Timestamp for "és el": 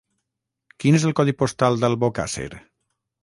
0.99-1.13